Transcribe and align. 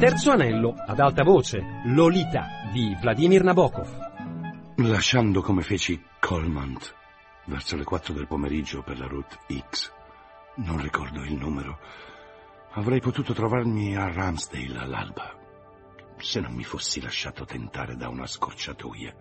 Terzo 0.00 0.30
anello, 0.30 0.76
ad 0.86 0.98
alta 0.98 1.22
voce, 1.22 1.82
Lolita 1.84 2.70
di 2.72 2.96
Vladimir 2.98 3.44
Nabokov. 3.44 4.74
Lasciando 4.76 5.42
come 5.42 5.60
feci 5.60 6.02
Colmont 6.18 6.94
verso 7.44 7.76
le 7.76 7.84
4 7.84 8.14
del 8.14 8.26
pomeriggio 8.26 8.82
per 8.82 8.98
la 8.98 9.06
route 9.06 9.36
X, 9.68 9.92
non 10.64 10.80
ricordo 10.80 11.22
il 11.22 11.34
numero, 11.34 11.78
avrei 12.70 13.02
potuto 13.02 13.34
trovarmi 13.34 13.94
a 13.94 14.10
Ramsdale 14.10 14.78
all'alba, 14.78 15.36
se 16.16 16.40
non 16.40 16.54
mi 16.54 16.64
fossi 16.64 17.02
lasciato 17.02 17.44
tentare 17.44 17.94
da 17.94 18.08
una 18.08 18.26
scorciatoia. 18.26 19.14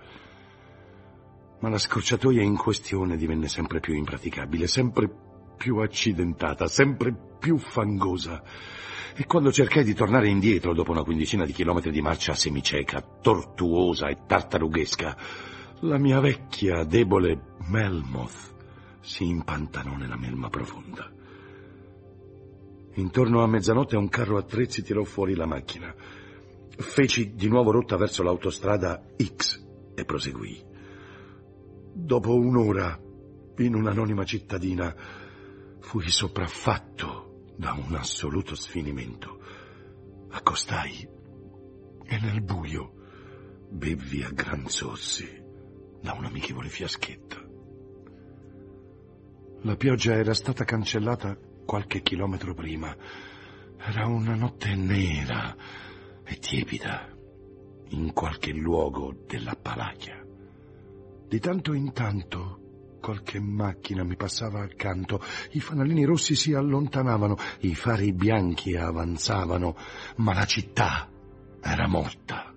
Ma 1.59 1.67
la 1.67 1.77
scorciatoia 1.77 2.41
in 2.41 2.55
questione 2.55 3.17
divenne 3.17 3.49
sempre 3.49 3.81
più 3.81 3.95
impraticabile, 3.95 4.65
sempre 4.65 5.28
più 5.59 5.75
accidentata, 5.79 6.67
sempre 6.67 7.13
più 7.37 7.57
fangosa. 7.57 8.41
E 9.13 9.25
quando 9.25 9.51
cercai 9.51 9.83
di 9.83 9.93
tornare 9.93 10.29
indietro 10.29 10.73
dopo 10.73 10.91
una 10.91 11.03
quindicina 11.03 11.43
di 11.43 11.51
chilometri 11.51 11.91
di 11.91 12.01
marcia 12.01 12.33
semicieca, 12.33 13.01
tortuosa 13.21 14.07
e 14.07 14.19
tartarughesca, 14.25 15.17
la 15.81 15.97
mia 15.97 16.21
vecchia, 16.21 16.85
debole 16.85 17.57
Melmoth 17.67 18.55
si 19.01 19.27
impantanò 19.27 19.97
nella 19.97 20.15
melma 20.15 20.49
profonda. 20.49 21.11
Intorno 22.93 23.43
a 23.43 23.47
mezzanotte 23.47 23.97
un 23.97 24.07
carro 24.07 24.37
attrezzi 24.37 24.81
tirò 24.81 25.03
fuori 25.03 25.35
la 25.35 25.45
macchina. 25.45 25.93
Feci 26.69 27.33
di 27.35 27.49
nuovo 27.49 27.71
rotta 27.71 27.97
verso 27.97 28.23
l'autostrada 28.23 29.03
X 29.21 29.61
e 29.93 30.05
proseguì. 30.05 30.63
Dopo 31.93 32.33
un'ora, 32.35 32.97
in 33.57 33.75
un'anonima 33.75 34.23
cittadina, 34.23 34.95
fui 35.79 36.09
sopraffatto 36.09 37.53
da 37.57 37.73
un 37.73 37.95
assoluto 37.95 38.55
sfinimento. 38.55 39.39
Accostai 40.29 41.07
e 42.05 42.19
nel 42.19 42.41
buio 42.41 42.93
bevvi 43.69 44.23
a 44.23 44.31
gran 44.31 44.67
sorsi 44.67 45.27
da 46.01 46.13
un 46.13 46.25
amichevole 46.25 46.69
fiaschetto. 46.69 47.47
La 49.63 49.75
pioggia 49.75 50.13
era 50.13 50.33
stata 50.33 50.63
cancellata 50.63 51.37
qualche 51.65 52.01
chilometro 52.01 52.53
prima. 52.53 52.95
Era 53.77 54.07
una 54.07 54.35
notte 54.35 54.73
nera 54.75 55.55
e 56.23 56.35
tiepida 56.37 57.13
in 57.89 58.13
qualche 58.13 58.53
luogo 58.53 59.13
dell'Appalachia. 59.27 60.25
Di 61.27 61.39
tanto 61.39 61.73
in 61.73 61.91
tanto 61.91 62.58
qualche 62.99 63.39
macchina 63.39 64.03
mi 64.03 64.15
passava 64.15 64.61
accanto, 64.61 65.21
i 65.51 65.59
fanalini 65.59 66.05
rossi 66.05 66.35
si 66.35 66.53
allontanavano, 66.53 67.37
i 67.61 67.75
fari 67.75 68.13
bianchi 68.13 68.75
avanzavano, 68.75 69.75
ma 70.17 70.33
la 70.33 70.45
città 70.45 71.09
era 71.61 71.87
morta. 71.87 72.53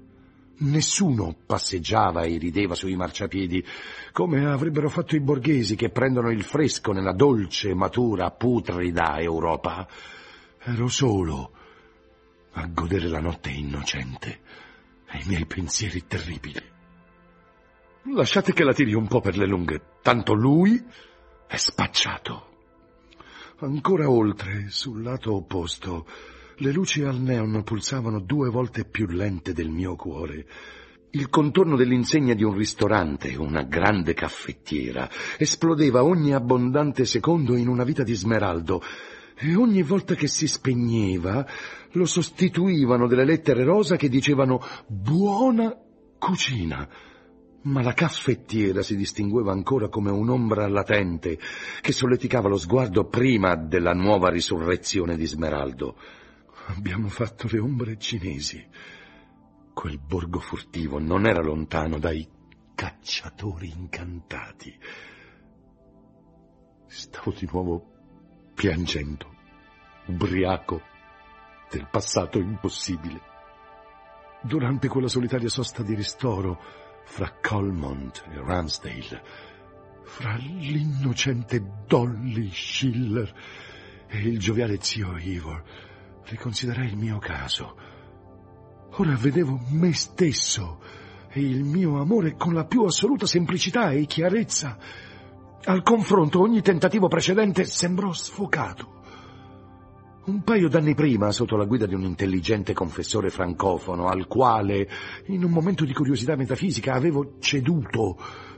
Nessuno 0.59 1.35
passeggiava 1.45 2.23
e 2.23 2.39
rideva 2.39 2.75
sui 2.75 2.95
marciapiedi, 2.95 3.65
come 4.13 4.47
avrebbero 4.47 4.89
fatto 4.89 5.17
i 5.17 5.21
borghesi 5.21 5.75
che 5.75 5.91
prendono 5.91 6.31
il 6.31 6.45
fresco 6.45 6.93
nella 6.93 7.13
dolce, 7.13 7.75
matura, 7.75 8.31
putrida 8.31 9.19
Europa. 9.19 9.89
Ero 10.61 10.87
solo 10.87 11.53
a 12.53 12.67
godere 12.67 13.09
la 13.09 13.19
notte 13.19 13.51
innocente 13.51 14.41
e 15.11 15.19
i 15.19 15.27
miei 15.27 15.47
pensieri 15.47 16.07
terribili. 16.07 16.72
Lasciate 18.05 18.53
che 18.53 18.65
la 18.65 18.73
tiri 18.73 18.95
un 18.95 19.07
po' 19.07 19.21
per 19.21 19.37
le 19.37 19.47
lunghe, 19.47 19.81
tanto 20.03 20.35
lui 20.35 20.83
è 21.47 21.57
spacciato. 21.57 22.49
Ancora 23.61 24.11
oltre, 24.11 24.67
sul 24.71 25.03
lato 25.03 25.35
opposto, 25.35 26.07
le 26.57 26.73
luci 26.73 27.03
al 27.05 27.21
neon 27.21 27.63
pulsavano 27.63 28.19
due 28.19 28.51
volte 28.51 28.85
più 28.85 29.07
lente 29.07 29.53
del 29.53 29.69
mio 29.69 29.95
cuore. 29.95 30.47
Il 31.11 31.29
contorno 31.29 31.77
dell'insegna 31.77 32.35
di 32.35 32.43
un 32.43 32.57
ristorante, 32.57 33.37
una 33.37 33.63
grande 33.63 34.15
caffettiera, 34.15 35.09
esplodeva 35.39 36.03
ogni 36.03 36.35
abbondante 36.35 37.05
secondo 37.05 37.55
in 37.55 37.69
una 37.69 37.85
vita 37.85 38.03
di 38.03 38.15
smeraldo, 38.15 38.83
e 39.37 39.55
ogni 39.55 39.83
volta 39.83 40.17
che 40.17 40.27
si 40.27 40.49
spegneva 40.49 41.47
lo 41.93 42.05
sostituivano 42.05 43.07
delle 43.07 43.25
lettere 43.25 43.63
rosa 43.63 43.95
che 43.95 44.09
dicevano 44.09 44.61
buona 44.89 45.73
cucina 46.19 46.89
ma 47.63 47.83
la 47.83 47.93
caffettiera 47.93 48.83
si 48.83 48.97
distingueva 48.97 49.53
ancora 49.53 49.89
come 49.89 50.11
un'ombra 50.11 50.67
latente 50.69 51.39
che 51.81 51.93
solleticava 51.93 52.49
lo 52.49 52.57
sguardo 52.57 53.07
prima 53.07 53.55
della 53.55 53.93
nuova 53.93 54.31
risurrezione 54.31 55.17
di 55.17 55.27
Smeraldo. 55.27 55.97
Abbiamo 56.67 57.09
fatto 57.09 57.49
le 57.51 57.59
ombre 57.59 57.99
cinesi. 57.99 58.65
Quel 59.73 59.99
borgo 59.99 60.39
furtivo 60.39 60.99
non 60.99 61.27
era 61.27 61.41
lontano 61.41 61.99
dai 61.99 62.29
cacciatori 62.75 63.73
incantati. 63.75 64.77
Stavo 66.87 67.33
di 67.33 67.49
nuovo 67.51 67.91
piangendo, 68.55 69.35
ubriaco 70.07 70.83
del 71.71 71.89
passato 71.91 72.39
impossibile. 72.39 73.31
Durante 74.43 74.89
quella 74.89 75.09
solitaria 75.09 75.49
sosta 75.49 75.83
di 75.83 75.95
ristoro, 75.95 76.61
fra 77.05 77.33
Colmont 77.41 78.25
e 78.31 78.41
Ramsdale, 78.45 79.23
fra 80.05 80.37
l'innocente 80.37 81.85
Dolly 81.87 82.51
Schiller 82.53 83.33
e 84.09 84.19
il 84.19 84.39
gioviale 84.39 84.79
zio 84.81 85.17
Ivor, 85.17 85.63
riconsiderai 86.25 86.87
il 86.87 86.97
mio 86.97 87.19
caso. 87.19 87.77
Ora 88.97 89.15
vedevo 89.17 89.59
me 89.71 89.93
stesso 89.95 90.81
e 91.31 91.41
il 91.41 91.65
mio 91.65 91.99
amore 91.99 92.37
con 92.37 92.53
la 92.53 92.65
più 92.65 92.83
assoluta 92.83 93.27
semplicità 93.27 93.91
e 93.91 94.05
chiarezza. 94.07 94.77
Al 95.65 95.83
confronto 95.83 96.41
ogni 96.41 96.61
tentativo 96.61 97.09
precedente 97.09 97.65
sembrò 97.65 98.13
sfocato. 98.13 99.02
Un 100.25 100.45
paio 100.45 100.69
d'anni 100.69 100.95
prima, 100.95 101.33
sotto 101.33 101.57
la 101.57 101.65
guida 101.65 101.85
di 101.85 101.95
un 101.95 102.05
intelligente 102.05 102.73
confessore 102.73 103.29
francofono, 103.29 104.07
al 104.07 104.29
quale, 104.29 104.89
in 105.27 105.43
un 105.43 105.51
momento 105.51 105.85
di 105.85 105.93
curiosità 105.93 106.37
metafisica, 106.37 106.93
avevo 106.93 107.39
ceduto 107.41 108.17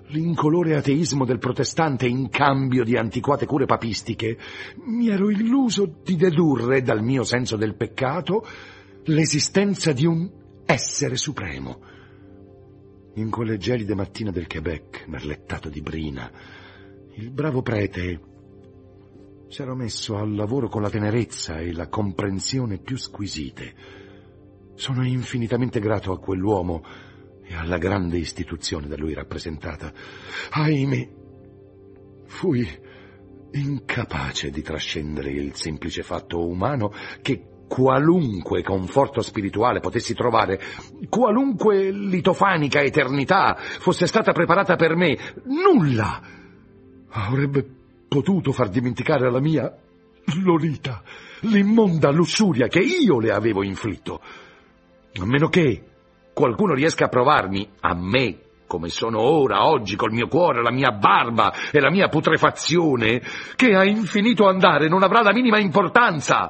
l'incolore 0.08 0.76
ateismo 0.76 1.24
del 1.24 1.38
protestante 1.38 2.06
in 2.06 2.28
cambio 2.28 2.84
di 2.84 2.98
antiquate 2.98 3.46
cure 3.46 3.64
papistiche, 3.64 4.36
mi 4.84 5.08
ero 5.08 5.30
illuso 5.30 6.00
di 6.04 6.16
dedurre 6.16 6.82
dal 6.82 7.02
mio 7.02 7.22
senso 7.22 7.56
del 7.56 7.76
peccato 7.76 8.46
l'esistenza 9.04 9.92
di 9.92 10.04
un 10.04 10.30
essere 10.66 11.16
supremo. 11.16 11.80
In 13.14 13.30
quelle 13.30 13.56
gelide 13.56 13.94
mattine 13.94 14.32
del 14.32 14.46
Quebec, 14.46 15.06
merlettato 15.06 15.70
di 15.70 15.80
brina, 15.80 16.30
il 17.14 17.30
bravo 17.30 17.62
prete 17.62 18.32
s'era 19.54 19.76
messo 19.76 20.16
al 20.16 20.34
lavoro 20.34 20.68
con 20.68 20.82
la 20.82 20.90
tenerezza 20.90 21.60
e 21.60 21.72
la 21.72 21.86
comprensione 21.86 22.78
più 22.78 22.96
squisite. 22.96 23.72
Sono 24.74 25.06
infinitamente 25.06 25.78
grato 25.78 26.10
a 26.10 26.18
quell'uomo 26.18 26.82
e 27.44 27.54
alla 27.54 27.78
grande 27.78 28.16
istituzione 28.18 28.88
da 28.88 28.96
lui 28.96 29.14
rappresentata. 29.14 29.92
Ahimè, 30.50 31.08
fui 32.26 32.68
incapace 33.52 34.50
di 34.50 34.60
trascendere 34.60 35.30
il 35.30 35.54
semplice 35.54 36.02
fatto 36.02 36.44
umano 36.44 36.92
che 37.22 37.66
qualunque 37.68 38.64
conforto 38.64 39.22
spirituale 39.22 39.78
potessi 39.78 40.14
trovare, 40.14 40.60
qualunque 41.08 41.92
litofanica 41.92 42.82
eternità 42.82 43.54
fosse 43.56 44.08
stata 44.08 44.32
preparata 44.32 44.74
per 44.74 44.96
me, 44.96 45.16
nulla 45.44 46.20
avrebbe 47.10 47.82
potuto 48.14 48.52
far 48.52 48.68
dimenticare 48.68 49.26
alla 49.26 49.40
mia 49.40 49.74
Lolita 50.44 51.02
l'immonda 51.40 52.12
lussuria 52.12 52.68
che 52.68 52.78
io 52.78 53.18
le 53.18 53.32
avevo 53.32 53.64
inflitto. 53.64 54.20
A 55.20 55.26
meno 55.26 55.48
che 55.48 55.82
qualcuno 56.32 56.74
riesca 56.74 57.06
a 57.06 57.08
provarmi, 57.08 57.68
a 57.80 57.92
me, 57.96 58.38
come 58.68 58.88
sono 58.88 59.20
ora, 59.20 59.66
oggi, 59.66 59.96
col 59.96 60.12
mio 60.12 60.28
cuore, 60.28 60.62
la 60.62 60.70
mia 60.70 60.92
barba 60.92 61.52
e 61.72 61.80
la 61.80 61.90
mia 61.90 62.06
putrefazione, 62.08 63.20
che 63.56 63.74
a 63.74 63.84
infinito 63.84 64.46
andare 64.46 64.88
non 64.88 65.02
avrà 65.02 65.22
la 65.22 65.32
minima 65.32 65.58
importanza, 65.58 66.48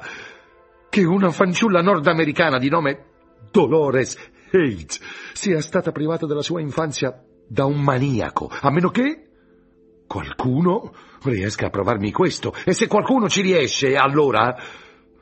che 0.87 1.03
una 1.03 1.31
fanciulla 1.31 1.81
nordamericana 1.81 2.59
di 2.59 2.69
nome 2.69 3.05
Dolores 3.49 4.17
Hayes 4.51 4.99
sia 5.33 5.59
stata 5.61 5.91
privata 5.91 6.27
della 6.27 6.43
sua 6.43 6.61
infanzia 6.61 7.19
da 7.47 7.65
un 7.65 7.81
maniaco, 7.81 8.51
a 8.51 8.69
meno 8.69 8.89
che 8.89 9.24
qualcuno 10.07 10.93
riesca 11.23 11.67
a 11.67 11.69
provarmi 11.69 12.11
questo. 12.11 12.53
E 12.63 12.73
se 12.73 12.87
qualcuno 12.87 13.29
ci 13.29 13.41
riesce, 13.41 13.95
allora 13.95 14.55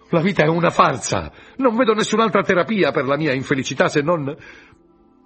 la 0.09 0.21
vita 0.21 0.43
è 0.43 0.47
una 0.47 0.69
farsa. 0.69 1.31
Non 1.57 1.75
vedo 1.75 1.93
nessun'altra 1.93 2.43
terapia 2.43 2.91
per 2.91 3.05
la 3.05 3.17
mia 3.17 3.33
infelicità 3.33 3.87
se 3.87 4.01
non 4.01 4.35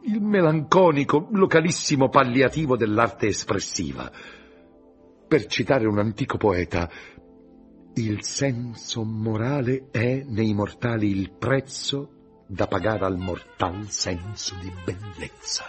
il 0.04 0.21
melanconico, 0.21 1.27
localissimo 1.31 2.07
palliativo 2.09 2.77
dell'arte 2.77 3.27
espressiva. 3.27 4.09
Per 5.27 5.45
citare 5.48 5.86
un 5.86 6.00
antico 6.00 6.38
poeta, 6.38 6.89
il 7.95 8.24
senso 8.24 9.03
morale 9.03 9.89
è 9.92 10.24
nei 10.25 10.53
mortali 10.53 11.10
il 11.10 11.31
prezzo 11.38 12.45
da 12.48 12.68
pagare 12.68 13.03
al 13.03 13.18
mortal 13.18 13.89
senso 13.89 14.56
di 14.62 14.71
bellezza. 14.86 15.65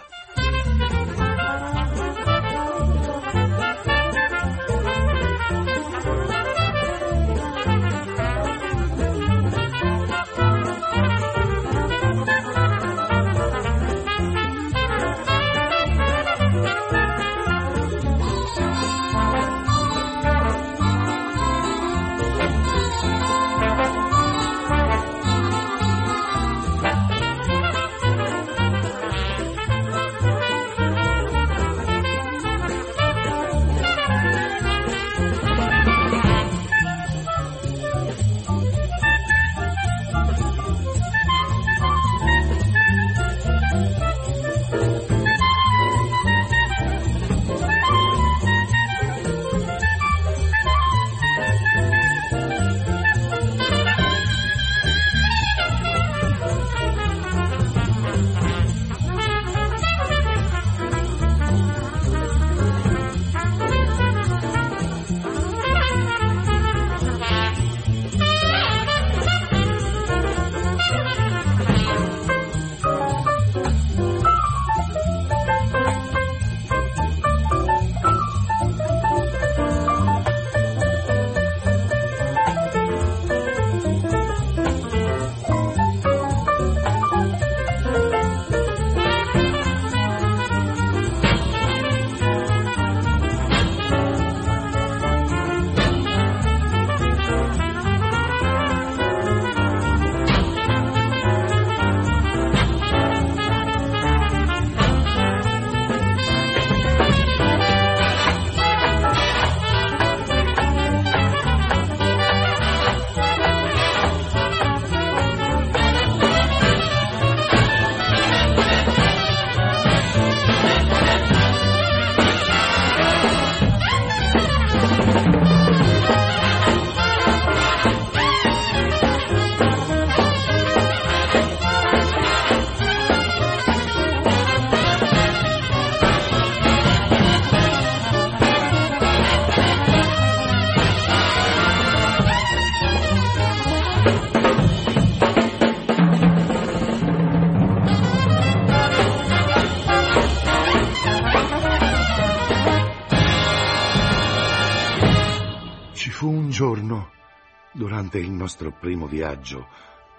Durante 157.99 158.19
il 158.19 158.31
nostro 158.31 158.71
primo 158.71 159.07
viaggio, 159.07 159.67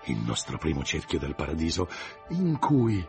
il 0.04 0.18
nostro 0.18 0.58
primo 0.58 0.82
cerchio 0.82 1.18
del 1.18 1.34
paradiso, 1.34 1.88
in 2.30 2.58
cui, 2.58 3.02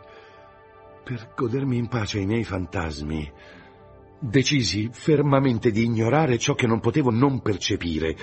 per 1.04 1.32
godermi 1.36 1.76
in 1.76 1.88
pace 1.88 2.20
i 2.20 2.26
miei 2.26 2.42
fantasmi, 2.42 3.30
decisi 4.18 4.88
fermamente 4.90 5.70
di 5.70 5.84
ignorare 5.84 6.38
ciò 6.38 6.54
che 6.54 6.66
non 6.66 6.80
potevo 6.80 7.10
non 7.10 7.42
percepire, 7.42 8.16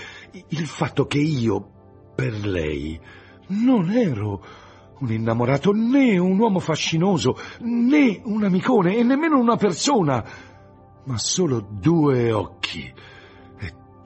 il 0.47 0.65
fatto 0.65 1.05
che 1.05 1.19
io, 1.19 2.13
per 2.15 2.33
lei, 2.33 2.99
non 3.49 3.91
ero 3.91 4.43
un 4.99 5.11
innamorato, 5.11 5.71
né 5.71 6.17
un 6.17 6.39
uomo 6.39 6.59
fascinoso, 6.59 7.37
né 7.59 8.21
un 8.23 8.43
amicone 8.43 8.97
e 8.97 9.03
nemmeno 9.03 9.37
una 9.37 9.55
persona, 9.55 10.25
ma 11.05 11.17
solo 11.19 11.59
due 11.59 12.31
occhi 12.31 12.91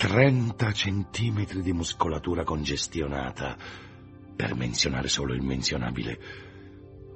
30 0.03 0.73
centimetri 0.73 1.61
di 1.61 1.71
muscolatura 1.71 2.43
congestionata, 2.43 3.55
per 4.35 4.53
menzionare 4.53 5.07
solo 5.07 5.33
il 5.33 5.41
menzionabile. 5.41 6.19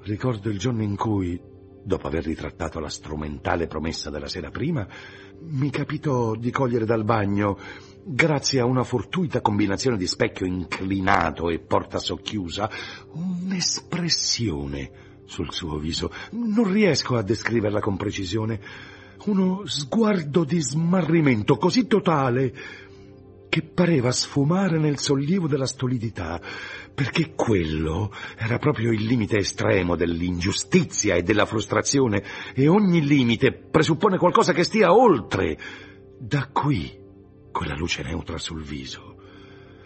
Ricordo 0.04 0.50
il 0.50 0.57
giorno 0.57 0.84
in 0.84 0.95
cui, 0.95 1.38
dopo 1.84 2.07
aver 2.07 2.24
ritrattato 2.24 2.80
la 2.80 2.88
strumentale 2.88 3.68
promessa 3.68 4.10
della 4.10 4.30
sera 4.30 4.51
prima, 4.51 4.88
mi 5.42 5.69
capitò 5.69 6.34
di 6.36 6.50
cogliere 6.50 6.86
dal 6.86 7.04
bagno, 7.04 7.60
grazie 8.06 8.62
a 8.62 8.66
una 8.66 8.86
fortuita 8.86 9.42
combinazione 9.42 9.98
di 9.98 10.07
specchio 10.07 10.45
inclinato 10.45 11.50
e 11.50 11.60
porta 11.60 12.00
socchiusa, 12.00 12.69
un'espressione 13.12 14.91
sul 15.25 15.51
suo 15.51 15.77
viso. 15.77 16.10
Non 16.32 16.72
riesco 16.72 17.17
a 17.17 17.22
descriverla 17.22 17.82
con 17.82 17.98
precisione 17.98 18.96
uno 19.29 19.63
sguardo 19.65 20.43
di 20.43 20.60
smarrimento 20.60 21.57
così 21.57 21.88
totale 21.88 22.53
che 23.50 23.62
pareva 23.62 24.12
sfumare 24.12 24.77
nel 24.77 25.00
sollievo 25.00 25.48
della 25.48 25.65
stolidità, 25.65 26.39
perché 26.93 27.34
quello 27.34 28.12
era 28.38 28.57
proprio 28.60 28.91
il 28.91 29.03
limite 29.03 29.38
estremo 29.38 29.96
dell'ingiustizia 29.96 31.15
e 31.15 31.24
della 31.24 31.46
frustrazione, 31.46 32.24
e 32.53 32.67
ogni 32.67 33.05
limite 33.05 33.53
presuppone 33.53 34.17
qualcosa 34.17 34.53
che 34.53 34.63
stia 34.63 34.93
oltre. 34.93 35.57
Da 36.19 36.50
qui 36.51 36.91
quella 37.51 37.75
luce 37.75 38.03
neutra 38.03 38.38
sul 38.38 38.63
viso. 38.63 39.15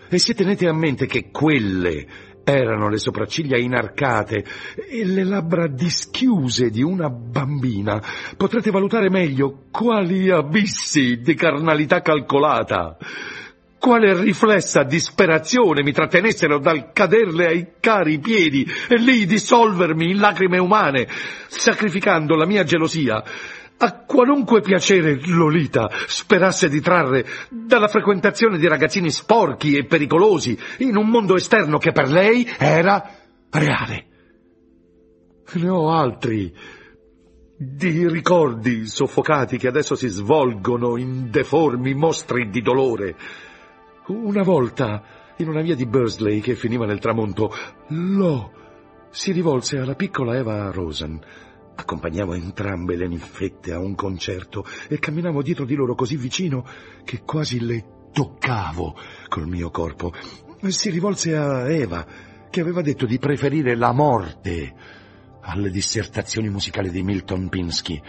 E 0.09 0.17
se 0.17 0.33
tenete 0.33 0.67
a 0.67 0.73
mente 0.73 1.05
che 1.05 1.29
quelle 1.31 2.30
erano 2.43 2.89
le 2.89 2.97
sopracciglia 2.97 3.57
inarcate 3.57 4.43
e 4.89 5.05
le 5.05 5.23
labbra 5.23 5.67
dischiuse 5.67 6.69
di 6.69 6.81
una 6.81 7.09
bambina. 7.09 8.01
Potrete 8.37 8.71
valutare 8.71 9.09
meglio 9.09 9.65
quali 9.71 10.29
abissi 10.29 11.21
di 11.21 11.33
carnalità 11.35 12.01
calcolata, 12.01 12.97
quale 13.79 14.21
riflessa 14.21 14.83
disperazione 14.83 15.83
mi 15.83 15.91
trattenessero 15.91 16.59
dal 16.59 16.91
caderle 16.93 17.47
ai 17.47 17.67
cari 17.79 18.19
piedi 18.19 18.65
e 18.87 18.95
lì 18.97 19.25
dissolvermi 19.25 20.11
in 20.11 20.19
lacrime 20.19 20.59
umane, 20.59 21.07
sacrificando 21.47 22.35
la 22.35 22.45
mia 22.45 22.63
gelosia 22.63 23.23
a 23.83 24.03
qualunque 24.05 24.61
piacere 24.61 25.19
Lolita 25.25 25.89
sperasse 26.05 26.69
di 26.69 26.79
trarre 26.81 27.25
dalla 27.49 27.87
frequentazione 27.87 28.59
di 28.59 28.67
ragazzini 28.67 29.09
sporchi 29.09 29.75
e 29.75 29.85
pericolosi 29.85 30.57
in 30.79 30.95
un 30.95 31.07
mondo 31.07 31.35
esterno 31.35 31.79
che 31.79 31.91
per 31.91 32.07
lei 32.07 32.47
era 32.59 33.11
reale. 33.49 34.05
Ne 35.53 35.69
ho 35.69 35.89
altri 35.89 36.53
di 37.57 38.07
ricordi 38.07 38.85
soffocati 38.85 39.57
che 39.57 39.67
adesso 39.67 39.95
si 39.95 40.07
svolgono 40.07 40.97
in 40.97 41.31
deformi 41.31 41.95
mostri 41.95 42.49
di 42.49 42.61
dolore. 42.61 43.15
Una 44.07 44.43
volta, 44.43 45.03
in 45.37 45.49
una 45.49 45.61
via 45.61 45.75
di 45.75 45.87
Bursley 45.87 46.39
che 46.39 46.53
finiva 46.53 46.85
nel 46.85 46.99
tramonto, 46.99 47.51
Lo 47.87 48.51
si 49.09 49.31
rivolse 49.31 49.77
alla 49.79 49.95
piccola 49.95 50.37
Eva 50.37 50.69
Rosen 50.71 51.19
Accompagnavo 51.75 52.33
entrambe 52.33 52.95
le 52.95 53.07
ninfette 53.07 53.71
a 53.71 53.79
un 53.79 53.95
concerto 53.95 54.65
e 54.87 54.99
camminavo 54.99 55.41
dietro 55.41 55.65
di 55.65 55.75
loro 55.75 55.95
così 55.95 56.15
vicino 56.15 56.65
che 57.03 57.21
quasi 57.23 57.59
le 57.59 58.09
toccavo 58.11 58.95
col 59.27 59.47
mio 59.47 59.71
corpo. 59.71 60.13
Si 60.67 60.89
rivolse 60.89 61.35
a 61.35 61.71
Eva, 61.71 62.05
che 62.49 62.61
aveva 62.61 62.81
detto 62.81 63.05
di 63.05 63.17
preferire 63.17 63.75
la 63.75 63.91
morte 63.91 64.75
alle 65.41 65.71
dissertazioni 65.71 66.49
musicali 66.49 66.91
di 66.91 67.01
Milton 67.01 67.49
Pinsky, 67.49 67.99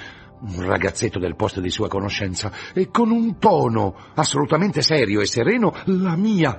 un 0.40 0.62
ragazzetto 0.62 1.18
del 1.18 1.36
posto 1.36 1.60
di 1.60 1.70
sua 1.70 1.88
conoscenza, 1.88 2.52
e 2.74 2.90
con 2.90 3.10
un 3.10 3.38
tono 3.38 3.94
assolutamente 4.14 4.82
serio 4.82 5.20
e 5.20 5.26
sereno 5.26 5.72
la 5.84 6.16
mia 6.16 6.56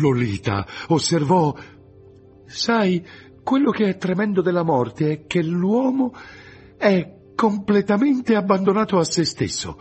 Lolita 0.00 0.66
osservò 0.88 1.54
Sai, 2.46 3.04
quello 3.42 3.70
che 3.70 3.88
è 3.88 3.96
tremendo 3.96 4.40
della 4.40 4.62
morte 4.62 5.10
è 5.10 5.26
che 5.26 5.42
l'uomo 5.42 6.14
è 6.76 7.14
completamente 7.34 8.34
abbandonato 8.34 8.98
a 8.98 9.04
se 9.04 9.24
stesso. 9.24 9.78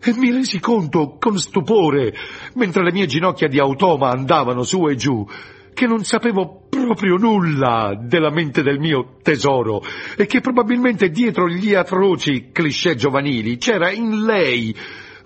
E 0.00 0.14
mi 0.14 0.30
resi 0.30 0.60
conto, 0.60 1.16
con 1.18 1.38
stupore, 1.38 2.14
mentre 2.54 2.84
le 2.84 2.92
mie 2.92 3.06
ginocchia 3.06 3.48
di 3.48 3.58
automa 3.58 4.10
andavano 4.10 4.62
su 4.62 4.86
e 4.88 4.94
giù, 4.94 5.26
che 5.74 5.86
non 5.86 6.04
sapevo 6.04 6.66
proprio 6.68 7.16
nulla 7.16 7.96
della 8.00 8.30
mente 8.30 8.62
del 8.62 8.78
mio 8.78 9.18
tesoro 9.22 9.82
e 10.16 10.26
che 10.26 10.40
probabilmente 10.40 11.08
dietro 11.10 11.48
gli 11.48 11.74
atroci 11.74 12.50
cliché 12.52 12.96
giovanili 12.96 13.58
c'era 13.58 13.90
in 13.90 14.24
lei 14.24 14.74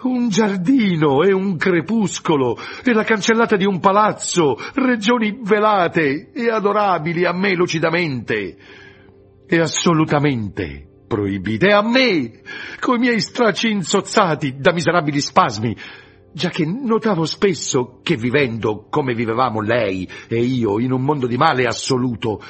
un 0.02 0.28
giardino 0.28 1.22
e 1.22 1.32
un 1.32 1.56
crepuscolo 1.56 2.58
e 2.84 2.92
la 2.92 3.04
cancellata 3.04 3.56
di 3.56 3.64
un 3.64 3.78
palazzo, 3.78 4.58
regioni 4.74 5.38
velate 5.42 6.32
e 6.32 6.50
adorabili 6.50 7.24
a 7.24 7.32
me 7.32 7.54
lucidamente 7.54 8.56
e 9.46 9.58
assolutamente 9.60 10.91
proibite 11.12 11.70
a 11.72 11.82
me, 11.82 12.40
coi 12.80 12.96
miei 12.96 13.20
stracci 13.20 13.70
insozzati 13.70 14.56
da 14.56 14.72
miserabili 14.72 15.20
spasmi, 15.20 15.76
già 16.32 16.48
che 16.48 16.64
notavo 16.64 17.26
spesso 17.26 18.00
che 18.02 18.16
vivendo 18.16 18.86
come 18.88 19.12
vivevamo 19.12 19.60
lei 19.60 20.08
e 20.26 20.40
io 20.40 20.80
in 20.80 20.90
un 20.90 21.02
mondo 21.02 21.26
di 21.26 21.36
male 21.36 21.66
assoluto, 21.66 22.42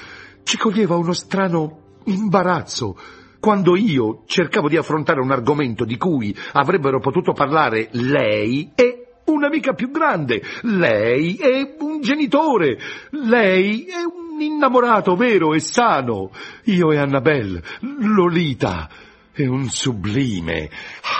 ci 0.45 0.57
coglieva 0.59 0.95
uno 0.95 1.13
strano 1.13 1.99
imbarazzo 2.05 2.97
quando 3.41 3.75
io 3.75 4.23
cercavo 4.27 4.69
di 4.69 4.77
affrontare 4.77 5.21
un 5.21 5.33
argomento 5.33 5.85
di 5.85 5.97
cui 5.97 6.33
avrebbero 6.53 7.01
potuto 7.01 7.33
parlare 7.33 7.89
lei 7.91 8.71
e 8.77 9.15
un'amica 9.25 9.73
più 9.73 9.91
grande, 9.91 10.41
lei 10.63 11.35
e 11.35 11.75
un 11.81 12.01
genitore, 12.01 12.79
lei 13.11 13.87
e 13.87 14.05
un 14.05 14.22
innamorato 14.47 15.15
vero 15.17 15.55
e 15.55 15.61
sano, 15.61 16.31
io 16.65 16.93
e 16.93 16.99
Annabelle, 16.99 17.63
Lolita 17.81 18.89
e 19.35 19.47
un 19.47 19.69
sublime 19.69 20.71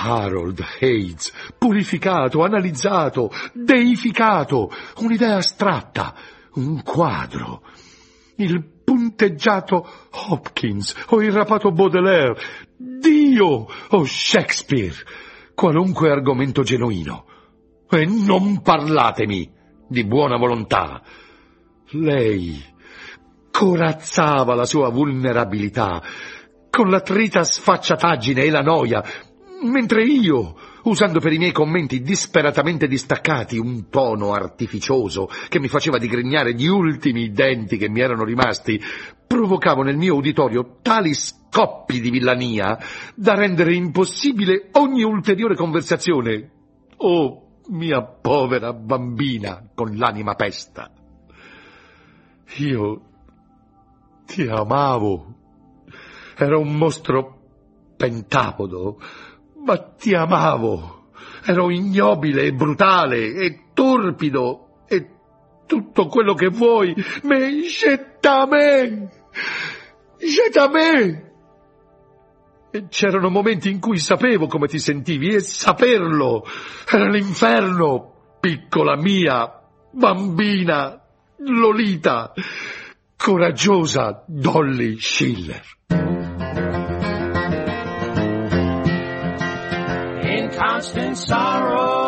Harold 0.01 0.63
Hayes, 0.79 1.33
purificato, 1.57 2.43
analizzato, 2.43 3.31
deificato, 3.53 4.71
un'idea 4.97 5.37
astratta, 5.37 6.13
un 6.53 6.83
quadro, 6.83 7.63
il 8.35 8.63
punteggiato 8.83 9.87
Hopkins 10.29 10.95
o 11.09 11.21
il 11.21 11.31
rapato 11.31 11.71
Baudelaire, 11.71 12.35
Dio 12.77 13.67
o 13.89 14.03
Shakespeare, 14.05 14.95
qualunque 15.55 16.11
argomento 16.11 16.61
genuino. 16.61 17.25
E 17.89 18.05
non 18.05 18.61
parlatemi 18.61 19.51
di 19.87 20.03
buona 20.05 20.37
volontà. 20.37 21.01
Lei 21.89 22.72
corazzava 23.53 24.55
la 24.55 24.65
sua 24.65 24.89
vulnerabilità 24.89 26.01
con 26.71 26.89
la 26.89 27.01
trita 27.01 27.43
sfacciataggine 27.43 28.41
e 28.41 28.49
la 28.49 28.61
noia, 28.61 29.03
mentre 29.61 30.03
io 30.03 30.55
usando 30.85 31.19
per 31.19 31.33
i 31.33 31.37
miei 31.37 31.51
commenti 31.51 32.01
disperatamente 32.01 32.87
distaccati 32.87 33.59
un 33.59 33.89
tono 33.89 34.33
artificioso 34.33 35.29
che 35.49 35.59
mi 35.59 35.67
faceva 35.67 35.99
digrignare 35.99 36.55
gli 36.55 36.65
ultimi 36.65 37.31
denti 37.31 37.77
che 37.77 37.89
mi 37.89 38.01
erano 38.01 38.23
rimasti, 38.23 38.81
provocavo 39.27 39.83
nel 39.83 39.97
mio 39.97 40.15
uditorio 40.15 40.79
tali 40.81 41.13
scoppi 41.13 42.01
di 42.01 42.09
villania 42.09 42.79
da 43.13 43.35
rendere 43.35 43.75
impossibile 43.75 44.69
ogni 44.71 45.03
ulteriore 45.03 45.55
conversazione. 45.55 46.49
Oh, 46.97 47.59
mia 47.67 48.01
povera 48.01 48.73
bambina 48.73 49.69
con 49.75 49.95
l'anima 49.95 50.33
pesta. 50.33 50.91
Io 52.57 53.12
ti 54.25 54.47
amavo. 54.47 55.35
Era 56.35 56.57
un 56.57 56.75
mostro 56.75 57.39
pentapodo 57.95 58.97
ma 59.63 59.77
ti 59.77 60.13
amavo. 60.13 61.01
Ero 61.45 61.69
ignobile 61.71 62.43
e 62.43 62.53
brutale 62.53 63.33
e 63.33 63.69
torpido 63.73 64.83
e 64.87 65.09
tutto 65.65 66.07
quello 66.07 66.33
che 66.33 66.47
vuoi, 66.47 66.93
ma 67.23 67.37
jetta 67.37 68.45
me! 68.45 69.09
Jetta 70.19 70.69
me! 70.69 71.31
E 72.71 72.87
c'erano 72.89 73.29
momenti 73.29 73.69
in 73.69 73.79
cui 73.79 73.99
sapevo 73.99 74.47
come 74.47 74.67
ti 74.67 74.79
sentivi 74.79 75.33
e 75.33 75.39
saperlo 75.39 76.43
era 76.91 77.09
l'inferno, 77.09 78.37
piccola 78.39 78.95
mia, 78.95 79.61
bambina, 79.91 80.99
Lolita, 81.37 82.33
coraggiosa 83.23 84.25
Dolly 84.27 84.97
Schiller. 84.99 85.61
constant 90.55 91.17
sorrow 91.17 92.02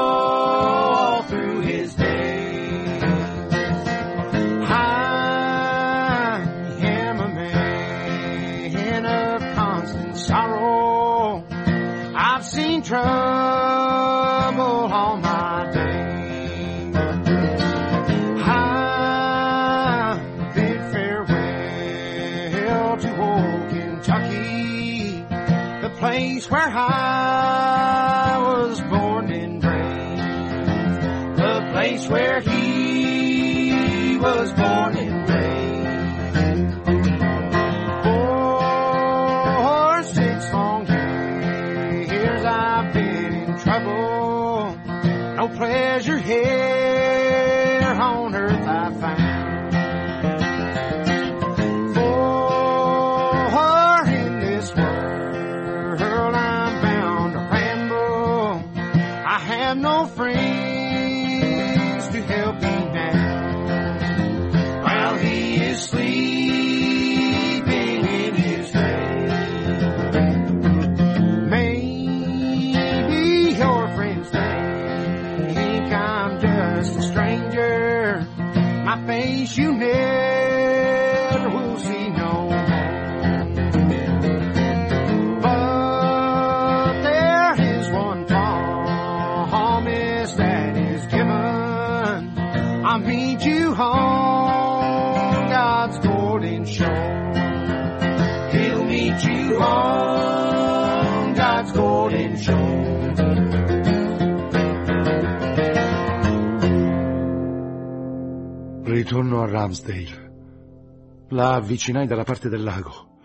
Ritorno 109.06 109.44
a 109.44 109.48
Ramsdale. 109.48 111.28
La 111.30 111.54
avvicinai 111.54 112.08
dalla 112.08 112.24
parte 112.24 112.50
del 112.50 112.64
lago. 112.64 113.20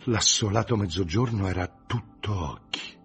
L'assolato 0.00 0.76
mezzogiorno 0.76 1.48
era 1.48 1.66
tutto 1.86 2.50
occhi. 2.50 3.00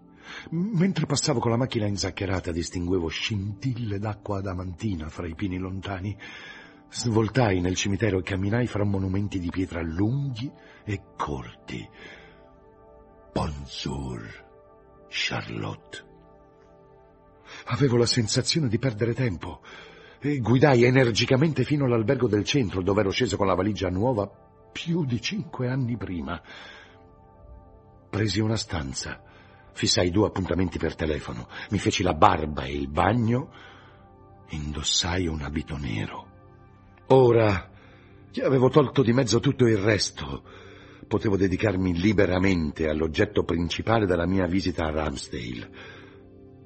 Mentre 0.50 1.06
passavo 1.06 1.40
con 1.40 1.52
la 1.52 1.56
macchina 1.56 1.86
inzaccherata 1.86 2.52
distinguevo 2.52 3.08
scintille 3.08 3.98
d'acqua 3.98 4.40
adamantina 4.40 5.08
fra 5.08 5.26
i 5.26 5.34
pini 5.34 5.56
lontani. 5.56 6.14
Svoltai 6.90 7.60
nel 7.60 7.76
cimitero 7.76 8.18
e 8.18 8.22
camminai 8.22 8.66
fra 8.66 8.84
monumenti 8.84 9.38
di 9.38 9.48
pietra 9.48 9.80
lunghi 9.80 10.52
e 10.84 11.00
corti. 11.16 11.88
Bonjour, 13.32 14.20
Charlotte. 15.08 16.04
Avevo 17.68 17.96
la 17.96 18.04
sensazione 18.04 18.68
di 18.68 18.78
perdere 18.78 19.14
tempo 19.14 19.62
e 20.20 20.38
guidai 20.38 20.84
energicamente 20.84 21.64
fino 21.64 21.84
all'albergo 21.84 22.26
del 22.26 22.44
centro 22.44 22.82
dove 22.82 23.00
ero 23.00 23.10
sceso 23.10 23.36
con 23.36 23.46
la 23.46 23.54
valigia 23.54 23.88
nuova 23.88 24.28
più 24.72 25.04
di 25.04 25.20
cinque 25.20 25.68
anni 25.68 25.96
prima. 25.96 26.40
Presi 28.10 28.40
una 28.40 28.56
stanza, 28.56 29.22
fissai 29.72 30.10
due 30.10 30.26
appuntamenti 30.26 30.78
per 30.78 30.94
telefono, 30.94 31.48
mi 31.70 31.78
feci 31.78 32.02
la 32.02 32.14
barba 32.14 32.64
e 32.64 32.72
il 32.72 32.88
bagno, 32.88 33.52
indossai 34.50 35.26
un 35.26 35.42
abito 35.42 35.76
nero. 35.76 36.26
Ora 37.08 37.70
che 38.30 38.42
avevo 38.42 38.68
tolto 38.68 39.02
di 39.02 39.12
mezzo 39.12 39.40
tutto 39.40 39.66
il 39.66 39.78
resto, 39.78 40.42
potevo 41.06 41.36
dedicarmi 41.36 41.98
liberamente 41.98 42.88
all'oggetto 42.88 43.44
principale 43.44 44.06
della 44.06 44.26
mia 44.26 44.46
visita 44.46 44.84
a 44.84 44.90
Ramsdale. 44.90 45.70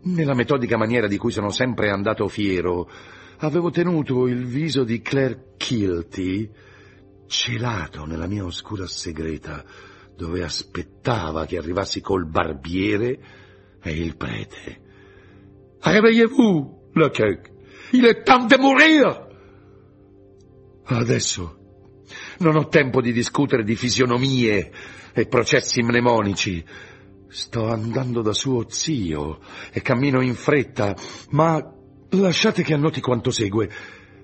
Nella 0.04 0.34
metodica 0.34 0.76
maniera 0.76 1.06
di 1.06 1.16
cui 1.16 1.30
sono 1.30 1.50
sempre 1.50 1.90
andato 1.90 2.26
fiero, 2.28 2.88
avevo 3.46 3.70
tenuto 3.70 4.26
il 4.26 4.44
viso 4.44 4.84
di 4.84 5.00
Claire 5.00 5.54
Kilty 5.56 6.50
celato 7.26 8.04
nella 8.04 8.26
mia 8.26 8.44
oscura 8.44 8.86
segreta, 8.86 9.64
dove 10.14 10.44
aspettava 10.44 11.44
che 11.46 11.56
arrivassi 11.56 12.00
col 12.00 12.26
barbiere 12.26 13.18
e 13.82 13.90
il 13.90 14.16
prete. 14.16 14.80
Réveillez-vous, 15.80 16.92
Lecoq! 16.92 17.50
Il 17.92 18.04
est 18.04 18.22
temps 18.22 18.46
de 18.46 18.58
mourir! 18.58 19.30
Adesso 20.84 21.58
non 22.38 22.56
ho 22.56 22.68
tempo 22.68 23.00
di 23.00 23.12
discutere 23.12 23.64
di 23.64 23.74
fisionomie 23.74 24.70
e 25.12 25.26
processi 25.26 25.82
mnemonici. 25.82 26.64
Sto 27.28 27.68
andando 27.68 28.20
da 28.20 28.32
suo 28.32 28.66
zio 28.68 29.40
e 29.72 29.80
cammino 29.80 30.20
in 30.20 30.34
fretta, 30.34 30.94
ma 31.30 31.81
lasciate 32.20 32.62
che 32.62 32.74
annoti 32.74 33.00
quanto 33.00 33.30
segue. 33.30 33.70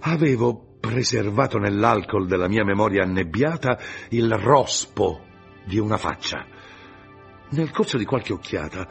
Avevo 0.01 0.77
preservato 0.81 1.59
nell'alcol 1.59 2.27
della 2.27 2.49
mia 2.49 2.65
memoria 2.65 3.03
annebbiata 3.03 3.79
il 4.11 4.33
rospo 4.37 5.25
di 5.65 5.79
una 5.79 5.97
faccia. 5.97 6.45
Nel 7.51 7.71
corso 7.71 7.97
di 7.97 8.05
qualche 8.05 8.33
occhiata 8.33 8.87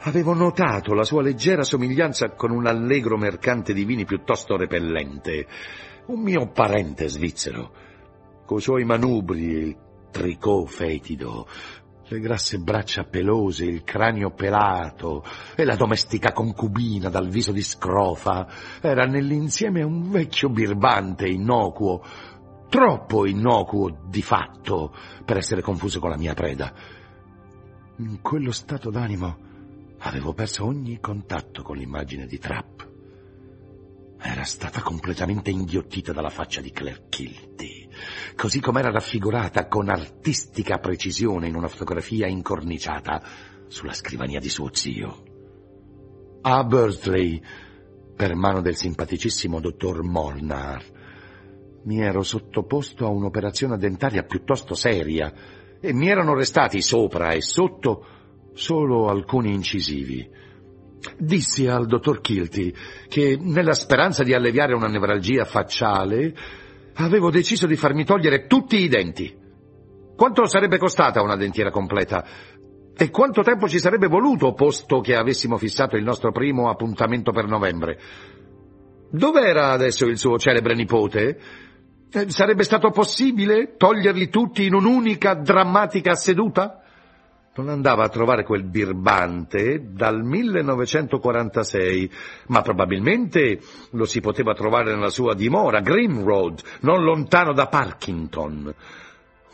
avevo 0.00 0.34
notato 0.34 0.92
la 0.92 1.04
sua 1.04 1.22
leggera 1.22 1.64
somiglianza 1.64 2.30
con 2.30 2.50
un 2.50 2.66
allegro 2.66 3.16
mercante 3.16 3.72
di 3.72 3.84
vini 3.84 4.04
piuttosto 4.04 4.56
repellente, 4.56 5.46
un 6.06 6.20
mio 6.20 6.50
parente 6.50 7.08
svizzero, 7.08 7.72
coi 8.44 8.60
suoi 8.60 8.84
manubri, 8.84 9.44
il 9.44 9.76
tricot 10.10 10.68
fetido, 10.68 11.48
le 12.06 12.20
grasse 12.20 12.58
braccia 12.58 13.04
pelose, 13.04 13.64
il 13.64 13.82
cranio 13.82 14.30
pelato 14.30 15.24
e 15.56 15.64
la 15.64 15.76
domestica 15.76 16.32
concubina 16.32 17.08
dal 17.08 17.28
viso 17.28 17.50
di 17.50 17.62
scrofa 17.62 18.46
era 18.80 19.06
nell'insieme 19.06 19.82
un 19.82 20.10
vecchio 20.10 20.50
birbante 20.50 21.26
innocuo, 21.26 22.02
troppo 22.68 23.26
innocuo 23.26 24.02
di 24.08 24.22
fatto 24.22 24.94
per 25.24 25.38
essere 25.38 25.62
confuso 25.62 25.98
con 25.98 26.10
la 26.10 26.18
mia 26.18 26.34
preda. 26.34 26.72
In 27.98 28.20
quello 28.20 28.52
stato 28.52 28.90
d'animo 28.90 29.38
avevo 29.98 30.34
perso 30.34 30.66
ogni 30.66 31.00
contatto 31.00 31.62
con 31.62 31.76
l'immagine 31.76 32.26
di 32.26 32.38
Trapp. 32.38 32.80
Era 34.20 34.44
stata 34.44 34.80
completamente 34.82 35.50
inghiottita 35.50 36.12
dalla 36.12 36.30
faccia 36.30 36.60
di 36.60 36.70
Claire 36.70 37.06
Kilty, 37.08 37.83
così 38.36 38.60
com'era 38.60 38.90
raffigurata 38.90 39.66
con 39.68 39.88
artistica 39.88 40.78
precisione 40.78 41.48
in 41.48 41.54
una 41.54 41.68
fotografia 41.68 42.26
incorniciata 42.26 43.22
sulla 43.68 43.92
scrivania 43.92 44.40
di 44.40 44.48
suo 44.48 44.70
zio. 44.72 45.22
A 46.42 46.62
Bursley, 46.64 47.40
per 48.14 48.34
mano 48.34 48.60
del 48.60 48.76
simpaticissimo 48.76 49.60
dottor 49.60 50.02
Molnar, 50.02 50.84
mi 51.84 52.00
ero 52.00 52.22
sottoposto 52.22 53.06
a 53.06 53.10
un'operazione 53.10 53.76
dentaria 53.76 54.22
piuttosto 54.22 54.74
seria 54.74 55.32
e 55.80 55.92
mi 55.92 56.08
erano 56.08 56.34
restati 56.34 56.80
sopra 56.80 57.32
e 57.32 57.42
sotto 57.42 58.06
solo 58.54 59.08
alcuni 59.08 59.52
incisivi. 59.52 60.26
Dissi 61.18 61.66
al 61.66 61.86
dottor 61.86 62.22
Kilty 62.22 62.72
che, 63.08 63.36
nella 63.38 63.74
speranza 63.74 64.22
di 64.22 64.32
alleviare 64.32 64.74
una 64.74 64.88
nevralgia 64.88 65.44
facciale, 65.44 66.34
avevo 66.94 67.30
deciso 67.30 67.66
di 67.66 67.76
farmi 67.76 68.04
togliere 68.04 68.46
tutti 68.46 68.76
i 68.76 68.88
denti. 68.88 69.42
Quanto 70.16 70.46
sarebbe 70.46 70.78
costata 70.78 71.22
una 71.22 71.36
dentiera 71.36 71.70
completa? 71.70 72.24
E 72.96 73.10
quanto 73.10 73.42
tempo 73.42 73.68
ci 73.68 73.80
sarebbe 73.80 74.06
voluto, 74.06 74.52
posto 74.52 75.00
che 75.00 75.16
avessimo 75.16 75.56
fissato 75.56 75.96
il 75.96 76.04
nostro 76.04 76.30
primo 76.30 76.70
appuntamento 76.70 77.32
per 77.32 77.46
novembre? 77.46 77.98
Dov'era 79.10 79.70
adesso 79.70 80.06
il 80.06 80.18
suo 80.18 80.38
celebre 80.38 80.74
nipote? 80.74 81.40
Eh, 82.12 82.30
sarebbe 82.30 82.62
stato 82.62 82.90
possibile 82.90 83.74
toglierli 83.76 84.28
tutti 84.28 84.66
in 84.66 84.74
un'unica 84.74 85.34
drammatica 85.34 86.14
seduta? 86.14 86.83
Non 87.56 87.68
andava 87.68 88.04
a 88.04 88.08
trovare 88.08 88.42
quel 88.42 88.64
birbante 88.64 89.92
dal 89.92 90.24
1946, 90.24 92.10
ma 92.48 92.62
probabilmente 92.62 93.60
lo 93.90 94.04
si 94.06 94.20
poteva 94.20 94.54
trovare 94.54 94.92
nella 94.92 95.10
sua 95.10 95.34
dimora, 95.34 95.80
Green 95.80 96.24
Road, 96.24 96.62
non 96.80 97.04
lontano 97.04 97.52
da 97.52 97.68
Parkington. 97.68 98.74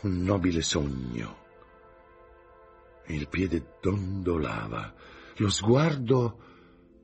Un 0.01 0.23
nobile 0.23 0.61
sogno. 0.61 1.37
Il 3.07 3.27
piede 3.27 3.75
dondolava, 3.79 4.93
lo 5.35 5.49
sguardo 5.49 6.37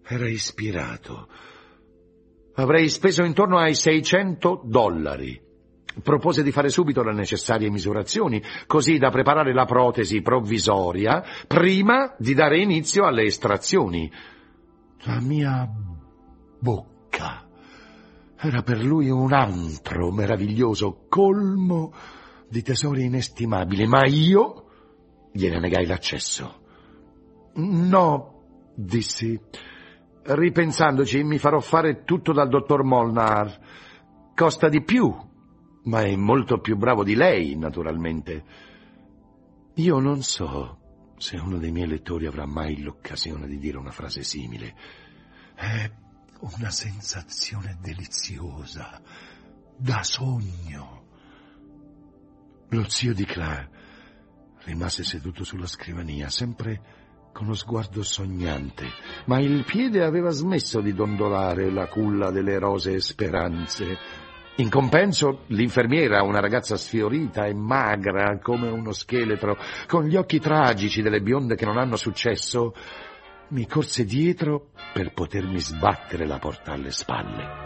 era 0.04 0.28
ispirato. 0.28 1.28
Avrei 2.56 2.90
speso 2.90 3.24
intorno 3.24 3.60
ai 3.60 3.76
600 3.76 4.62
dollari 4.64 5.46
propose 6.02 6.44
di 6.44 6.52
fare 6.52 6.70
subito 6.70 7.04
le 7.04 7.14
necessarie 7.14 7.70
misurazioni, 7.70 8.42
così 8.66 8.98
da 8.98 9.10
preparare 9.10 9.54
la 9.54 9.66
protesi 9.66 10.22
provvisoria 10.22 11.24
prima 11.48 12.14
di 12.18 12.34
dare 12.34 12.60
inizio 12.60 13.06
alle 13.06 13.24
estrazioni. 13.24 14.12
La 15.02 15.20
mia 15.20 15.68
bocca 16.60 17.48
era 18.40 18.62
per 18.62 18.84
lui 18.84 19.10
un 19.10 19.34
antro 19.34 20.12
meraviglioso, 20.12 21.06
colmo 21.10 21.94
di 22.50 22.62
tesori 22.62 23.06
inestimabili, 23.06 23.88
ma 23.88 24.06
io 24.06 24.66
gliene 25.32 25.60
negai 25.60 25.86
l'accesso. 25.86 26.62
No, 27.56 28.44
dissi, 28.76 29.40
ripensandoci 30.24 31.24
mi 31.24 31.40
farò 31.40 31.60
fare 31.60 32.04
tutto 32.04 32.32
dal 32.34 32.50
dottor 32.50 32.84
Molnar. 32.84 33.60
Costa 34.36 34.70
di 34.70 34.84
più 34.84 35.27
ma 35.88 36.02
è 36.02 36.16
molto 36.16 36.60
più 36.60 36.76
bravo 36.76 37.04
di 37.04 37.16
lei, 37.16 37.56
naturalmente. 37.56 38.44
Io 39.76 40.00
non 40.00 40.22
so 40.22 40.80
se 41.18 41.38
uno 41.38 41.58
dei 41.58 41.72
miei 41.72 41.88
lettori 41.88 42.26
avrà 42.26 42.46
mai 42.46 42.82
l'occasione 42.82 43.48
di 43.48 43.58
dire 43.58 43.78
una 43.78 43.92
frase 43.92 44.22
simile. 44.24 44.76
È 45.56 45.90
una 46.40 46.70
sensazione 46.70 47.78
deliziosa, 47.82 49.02
da 49.78 50.04
sogno. 50.04 51.06
Lo 52.70 52.90
zio 52.90 53.14
di 53.14 53.24
Claire 53.24 53.70
rimase 54.66 55.04
seduto 55.04 55.46
sulla 55.46 55.68
scrivania, 55.68 56.30
sempre 56.30 56.96
con 57.32 57.48
lo 57.48 57.54
sguardo 57.54 58.04
sognante, 58.04 58.88
ma 59.28 59.40
il 59.40 59.64
piede 59.64 60.04
aveva 60.04 60.32
smesso 60.32 60.82
di 60.82 60.94
dondolare 60.94 61.72
la 61.72 61.88
culla 61.88 62.30
delle 62.32 62.60
rosee 62.60 63.00
speranze 63.00 64.26
in 64.58 64.70
compenso, 64.70 65.44
l'infermiera, 65.48 66.24
una 66.24 66.40
ragazza 66.40 66.78
sfiorita 66.78 67.46
e 67.46 67.54
magra 67.54 68.40
come 68.40 68.70
uno 68.70 68.92
scheletro, 68.92 69.58
con 69.88 70.06
gli 70.06 70.16
occhi 70.16 70.40
tragici 70.40 71.02
delle 71.02 71.22
bionde 71.22 71.56
che 71.56 71.66
non 71.66 71.78
hanno 71.78 71.96
successo, 71.96 72.74
mi 73.50 73.68
corse 73.68 74.04
dietro 74.04 74.70
per 74.94 75.14
potermi 75.14 75.60
sbattere 75.60 76.26
la 76.26 76.40
porta 76.40 76.72
alle 76.74 76.92
spalle. 76.92 77.66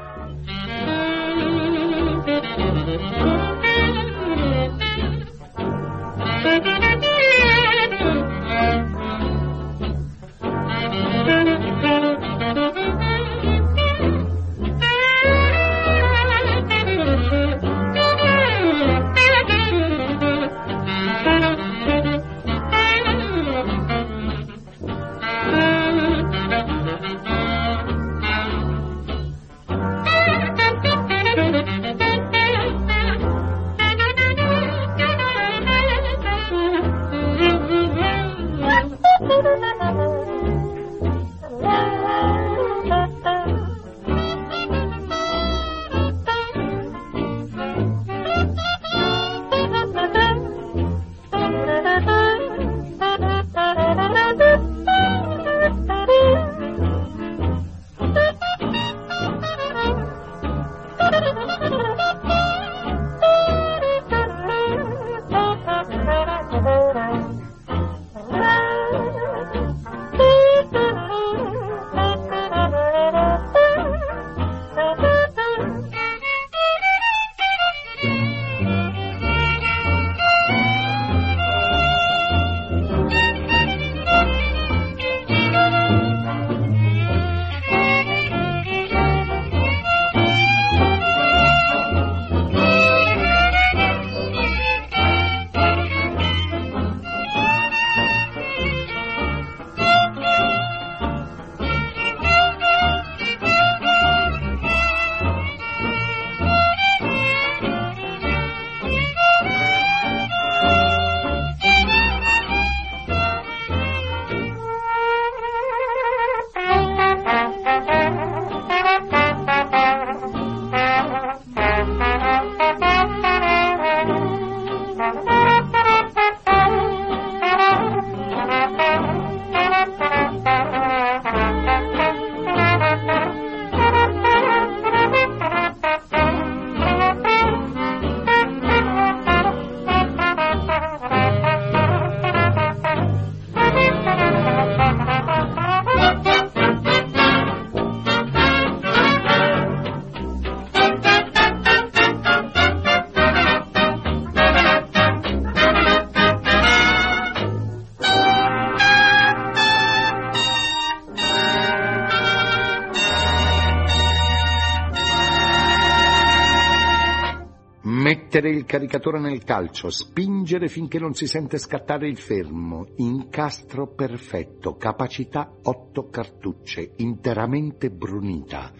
Mettere 168.34 168.56
il 168.56 168.64
caricatore 168.64 169.20
nel 169.20 169.44
calcio, 169.44 169.90
spingere 169.90 170.70
finché 170.70 171.00
non 171.00 171.14
si 171.14 171.28
sente 171.28 171.58
scattare 171.58 172.08
il 172.08 172.18
fermo, 172.18 172.88
incastro 172.96 173.94
perfetto, 173.94 174.78
capacità 174.78 175.54
8 175.62 176.08
cartucce, 176.08 176.94
interamente 176.96 177.92
brunita, 177.92 178.72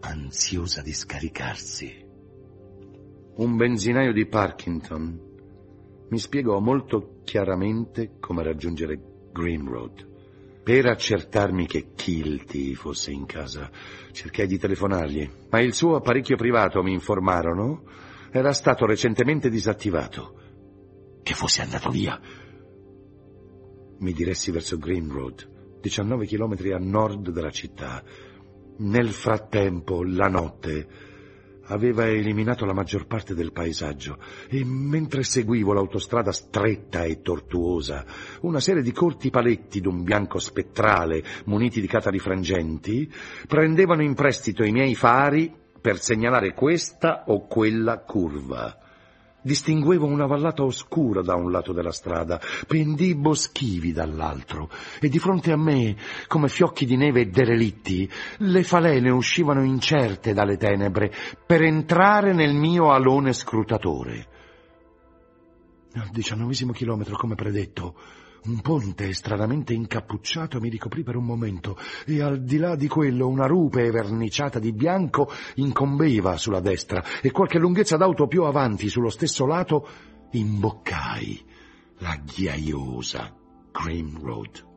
ansiosa 0.00 0.80
di 0.80 0.94
scaricarsi. 0.94 2.06
Un 3.34 3.56
benzinaio 3.58 4.14
di 4.14 4.24
Parkington 4.24 5.20
mi 6.08 6.18
spiegò 6.18 6.58
molto 6.60 7.20
chiaramente 7.24 8.16
come 8.20 8.42
raggiungere 8.42 8.98
Green 9.32 9.68
Road. 9.68 10.12
Per 10.62 10.86
accertarmi 10.86 11.66
che 11.66 11.90
Kilty 11.94 12.72
fosse 12.72 13.10
in 13.10 13.26
casa, 13.26 13.70
cercai 14.12 14.46
di 14.46 14.56
telefonargli, 14.56 15.30
ma 15.50 15.60
il 15.60 15.74
suo 15.74 15.96
apparecchio 15.96 16.36
privato, 16.36 16.82
mi 16.82 16.94
informarono, 16.94 17.82
era 18.36 18.52
stato 18.52 18.84
recentemente 18.84 19.48
disattivato. 19.48 20.40
Che 21.22 21.34
fosse 21.34 21.62
andato 21.62 21.88
via. 21.88 22.20
Mi 23.98 24.12
diressi 24.12 24.50
verso 24.50 24.76
Green 24.76 25.08
Road, 25.08 25.78
19 25.80 26.26
chilometri 26.26 26.72
a 26.72 26.78
nord 26.78 27.30
della 27.30 27.52
città. 27.52 28.02
Nel 28.78 29.10
frattempo, 29.10 30.02
la 30.02 30.26
notte, 30.26 30.88
aveva 31.66 32.08
eliminato 32.08 32.64
la 32.64 32.74
maggior 32.74 33.06
parte 33.06 33.34
del 33.34 33.52
paesaggio 33.52 34.18
e 34.48 34.64
mentre 34.64 35.22
seguivo 35.22 35.72
l'autostrada 35.72 36.32
stretta 36.32 37.04
e 37.04 37.22
tortuosa, 37.22 38.04
una 38.40 38.58
serie 38.58 38.82
di 38.82 38.90
corti 38.90 39.30
paletti 39.30 39.80
d'un 39.80 40.02
bianco 40.02 40.40
spettrale 40.40 41.22
muniti 41.44 41.80
di 41.80 41.86
catari 41.86 42.18
frangenti 42.18 43.10
prendevano 43.46 44.02
in 44.02 44.14
prestito 44.14 44.64
i 44.64 44.72
miei 44.72 44.96
fari 44.96 45.62
per 45.84 46.00
segnalare 46.00 46.54
questa 46.54 47.24
o 47.26 47.46
quella 47.46 47.98
curva. 47.98 48.74
Distinguevo 49.42 50.06
una 50.06 50.24
vallata 50.24 50.62
oscura 50.62 51.20
da 51.20 51.34
un 51.34 51.50
lato 51.50 51.74
della 51.74 51.92
strada, 51.92 52.40
pendii 52.66 53.14
boschivi 53.14 53.92
dall'altro, 53.92 54.70
e 54.98 55.10
di 55.10 55.18
fronte 55.18 55.52
a 55.52 55.58
me, 55.58 55.94
come 56.26 56.48
fiocchi 56.48 56.86
di 56.86 56.96
neve 56.96 57.28
derelitti, 57.28 58.10
le 58.38 58.62
falene 58.62 59.10
uscivano 59.10 59.62
incerte 59.62 60.32
dalle 60.32 60.56
tenebre 60.56 61.12
per 61.44 61.60
entrare 61.60 62.32
nel 62.32 62.54
mio 62.54 62.90
alone 62.90 63.34
scrutatore. 63.34 64.28
Al 65.96 66.08
diciannovesimo 66.10 66.72
chilometro, 66.72 67.14
come 67.18 67.34
predetto, 67.34 67.94
un 68.44 68.60
ponte 68.60 69.12
stranamente 69.14 69.72
incappucciato 69.72 70.60
mi 70.60 70.68
ricoprì 70.68 71.02
per 71.02 71.16
un 71.16 71.24
momento 71.24 71.78
e 72.04 72.20
al 72.20 72.42
di 72.42 72.58
là 72.58 72.76
di 72.76 72.88
quello 72.88 73.26
una 73.26 73.46
rupe 73.46 73.90
verniciata 73.90 74.58
di 74.58 74.72
bianco 74.72 75.30
incombeva 75.56 76.36
sulla 76.36 76.60
destra 76.60 77.02
e 77.22 77.30
qualche 77.30 77.58
lunghezza 77.58 77.96
d'auto 77.96 78.26
più 78.26 78.44
avanti 78.44 78.88
sullo 78.88 79.08
stesso 79.08 79.46
lato 79.46 79.88
imboccai 80.32 81.44
la 81.98 82.16
ghiaiosa 82.22 83.34
Green 83.70 84.18
Road. 84.20 84.72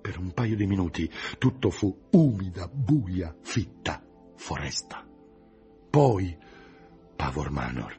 Per 0.00 0.18
un 0.18 0.32
paio 0.32 0.56
di 0.56 0.66
minuti 0.66 1.10
tutto 1.38 1.70
fu 1.70 2.08
umida, 2.12 2.68
buia, 2.72 3.36
fitta 3.42 4.02
foresta. 4.36 5.06
Poi 5.90 6.36
Pavor 7.14 7.50
Manor, 7.50 7.98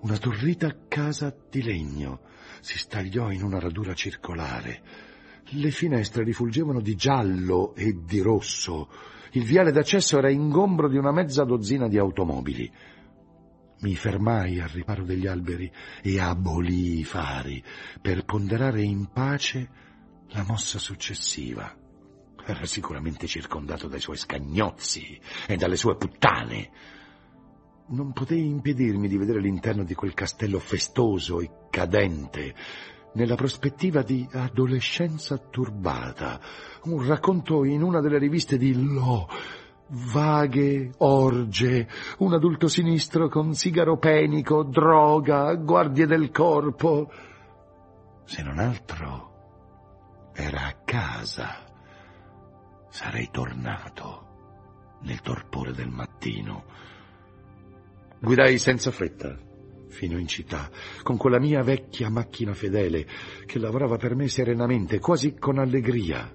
una 0.00 0.18
turrita 0.18 0.76
casa 0.88 1.34
di 1.48 1.62
legno, 1.62 2.20
si 2.64 2.78
stagliò 2.78 3.30
in 3.30 3.42
una 3.42 3.58
radura 3.58 3.92
circolare. 3.92 4.80
Le 5.50 5.70
finestre 5.70 6.24
rifulgevano 6.24 6.80
di 6.80 6.94
giallo 6.94 7.74
e 7.74 7.94
di 8.06 8.20
rosso. 8.20 8.88
Il 9.32 9.44
viale 9.44 9.70
d'accesso 9.70 10.16
era 10.16 10.30
ingombro 10.30 10.88
di 10.88 10.96
una 10.96 11.12
mezza 11.12 11.44
dozzina 11.44 11.88
di 11.88 11.98
automobili. 11.98 12.72
Mi 13.80 13.94
fermai 13.96 14.60
al 14.60 14.70
riparo 14.70 15.04
degli 15.04 15.26
alberi 15.26 15.70
e 16.00 16.18
abolii 16.18 17.00
i 17.00 17.04
fari 17.04 17.62
per 18.00 18.24
ponderare 18.24 18.80
in 18.80 19.10
pace 19.12 19.68
la 20.28 20.42
mossa 20.42 20.78
successiva. 20.78 21.70
Era 22.46 22.64
sicuramente 22.64 23.26
circondato 23.26 23.88
dai 23.88 24.00
suoi 24.00 24.16
scagnozzi 24.16 25.20
e 25.46 25.56
dalle 25.56 25.76
sue 25.76 25.96
puttane. 25.96 26.70
Non 27.86 28.12
potei 28.12 28.46
impedirmi 28.46 29.08
di 29.08 29.18
vedere 29.18 29.40
l'interno 29.40 29.84
di 29.84 29.94
quel 29.94 30.14
castello 30.14 30.58
festoso 30.58 31.40
e 31.40 31.50
cadente, 31.68 32.54
nella 33.12 33.34
prospettiva 33.34 34.00
di 34.02 34.26
adolescenza 34.32 35.36
turbata, 35.36 36.40
un 36.84 37.06
racconto 37.06 37.62
in 37.64 37.82
una 37.82 38.00
delle 38.00 38.18
riviste 38.18 38.56
di 38.56 38.72
Lo, 38.74 39.28
vaghe 39.88 40.92
orge, 40.96 41.86
un 42.18 42.32
adulto 42.32 42.68
sinistro 42.68 43.28
con 43.28 43.54
sigaro 43.54 43.98
penico, 43.98 44.62
droga, 44.62 45.54
guardie 45.54 46.06
del 46.06 46.30
corpo. 46.30 47.10
Se 48.24 48.42
non 48.42 48.58
altro, 48.60 50.32
era 50.34 50.68
a 50.68 50.76
casa. 50.84 51.62
Sarei 52.88 53.28
tornato 53.30 54.98
nel 55.02 55.20
torpore 55.20 55.72
del 55.72 55.90
mattino 55.90 56.92
Guidai 58.24 58.58
senza 58.58 58.90
fretta 58.90 59.38
fino 59.88 60.18
in 60.18 60.26
città, 60.26 60.70
con 61.02 61.18
quella 61.18 61.38
mia 61.38 61.62
vecchia 61.62 62.08
macchina 62.08 62.54
fedele 62.54 63.06
che 63.44 63.58
lavorava 63.58 63.96
per 63.96 64.14
me 64.14 64.28
serenamente, 64.28 64.98
quasi 64.98 65.34
con 65.34 65.58
allegria. 65.58 66.34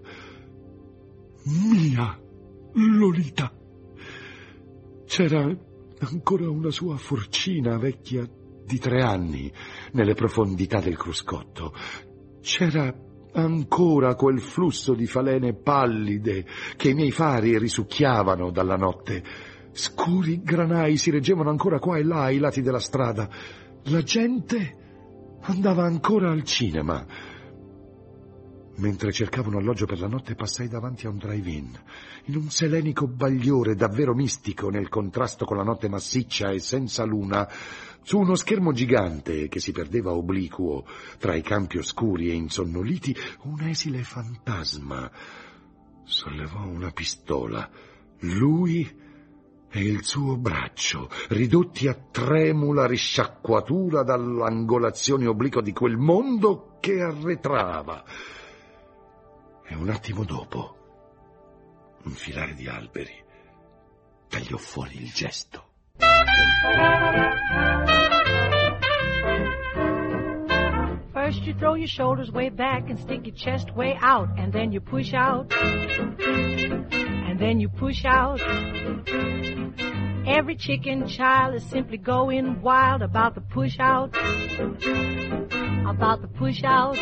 Mia 1.46 2.18
Lolita. 2.74 3.52
C'era 5.06 5.52
ancora 6.00 6.50
una 6.50 6.70
sua 6.70 6.96
forcina 6.98 7.78
vecchia 7.80 8.24
di 8.66 8.78
tre 8.78 9.02
anni 9.02 9.52
nelle 9.94 10.14
profondità 10.14 10.80
del 10.80 10.96
cruscotto. 10.96 11.74
C'era 12.40 12.94
ancora 13.34 14.14
quel 14.14 14.40
flusso 14.40 14.94
di 14.94 15.08
falene 15.08 15.54
pallide 15.56 16.46
che 16.76 16.90
i 16.90 16.94
miei 16.94 17.12
fari 17.12 17.58
risucchiavano 17.58 18.52
dalla 18.52 18.76
notte 18.76 19.24
Scuri 19.72 20.42
granai 20.42 20.98
si 20.98 21.12
reggevano 21.12 21.50
ancora 21.50 21.80
qua 21.80 21.98
e 21.98 22.04
là 22.04 22.24
ai 22.24 22.38
lati 22.38 22.62
della 22.62 22.80
strada. 22.80 23.30
La 23.84 24.02
gente 24.02 25.38
andava 25.42 25.84
ancora 25.84 26.32
al 26.32 26.44
cinema. 26.44 27.06
Mentre 28.78 29.12
cercavo 29.12 29.50
un 29.50 29.56
alloggio 29.56 29.86
per 29.86 30.00
la 30.00 30.08
notte 30.08 30.36
passai 30.36 30.70
davanti 30.70 31.06
a 31.06 31.10
un 31.10 31.18
drive-in, 31.18 31.78
in 32.26 32.36
un 32.38 32.50
selenico 32.50 33.08
bagliore 33.08 33.76
davvero 33.76 34.14
mistico 34.14 34.70
nel 34.70 34.88
contrasto 34.88 35.44
con 35.44 35.58
la 35.58 35.64
notte 35.64 35.90
massiccia 35.90 36.52
e 36.52 36.60
senza 36.60 37.04
luna, 37.04 37.48
su 38.02 38.18
uno 38.18 38.36
schermo 38.36 38.72
gigante 38.72 39.50
che 39.50 39.60
si 39.60 39.74
perdeva 39.74 40.14
obliquo 40.14 40.86
tra 41.18 41.36
i 41.36 41.42
campi 41.42 41.78
oscuri 41.78 42.30
e 42.30 42.36
insonnoliti, 42.36 43.14
un 43.44 43.62
esile 43.68 44.04
fantasma 44.04 45.12
sollevò 46.10 46.66
una 46.66 46.90
pistola. 46.90 47.70
Lui 48.22 48.90
e 49.72 49.80
il 49.80 50.04
suo 50.04 50.38
braccio, 50.38 51.10
ridotti 51.30 51.88
a 51.88 51.94
tremula 51.94 52.86
risciacquatura 52.88 54.04
dall'angolazione 54.04 55.28
obliqua 55.28 55.62
di 55.62 55.74
quel 55.74 55.98
mondo 55.98 56.78
che 56.80 57.02
arretrava. 57.02 58.04
E 59.66 59.76
un 59.76 59.90
attimo 59.90 60.24
dopo, 60.24 60.78
un 62.04 62.12
filare 62.12 62.56
di 62.56 62.68
alberi 62.68 63.28
tagliò 64.28 64.58
fuori 64.58 65.02
il 65.02 65.12
gesto. 65.12 65.68
You 71.50 71.56
throw 71.56 71.74
your 71.74 71.88
shoulders 71.88 72.32
way 72.32 72.50
back 72.50 72.92
and 72.92 73.00
stick 73.00 73.26
your 73.26 73.36
chest 73.36 73.76
way 73.76 73.98
out, 74.02 74.30
and 74.38 74.54
then 74.54 74.72
you 74.72 74.80
push 74.80 75.16
out, 75.16 75.52
and 75.52 77.40
then 77.40 77.60
you 77.60 77.68
push 77.68 78.06
out. 78.06 78.40
Every 80.28 80.56
chicken 80.56 81.08
child 81.08 81.56
is 81.56 81.64
simply 81.64 81.98
going 81.98 82.62
wild 82.62 83.02
about 83.02 83.34
the 83.34 83.42
push 83.42 83.80
out, 83.80 84.16
about 85.88 86.22
the 86.22 86.28
push 86.28 86.64
out. 86.64 86.98